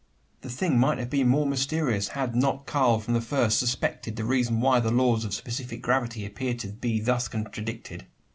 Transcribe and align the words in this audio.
The 0.41 0.49
thing 0.49 0.79
might 0.79 0.97
have 0.97 1.11
been 1.11 1.27
more 1.27 1.45
mysterious, 1.45 2.07
had 2.17 2.35
not 2.35 2.65
Karl 2.65 2.99
from 2.99 3.13
the 3.13 3.21
first 3.21 3.59
suspected 3.59 4.15
the 4.15 4.23
reason 4.25 4.59
why 4.59 4.79
the 4.79 4.89
laws 4.89 5.23
of 5.23 5.35
specific 5.35 5.83
gravity 5.83 6.25
appeared 6.25 6.57
to 6.61 6.69
be 6.69 6.99
thus 6.99 7.27
contradicted. 7.27 8.07